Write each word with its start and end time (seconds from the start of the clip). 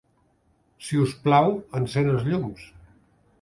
Si 0.85 0.97
us 1.01 1.13
plau, 1.27 1.53
encén 1.81 2.11
els 2.15 2.27
llums. 2.31 2.65